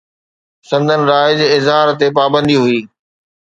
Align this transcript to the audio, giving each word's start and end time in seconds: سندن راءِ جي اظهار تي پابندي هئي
سندن 0.69 1.01
راءِ 1.09 1.27
جي 1.39 1.45
اظهار 1.57 1.87
تي 1.99 2.07
پابندي 2.17 2.57
هئي 2.63 2.79